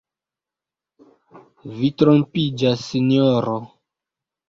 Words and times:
Vi 1.75 1.91
trompiĝas, 2.01 2.89
sinjoro. 2.91 3.59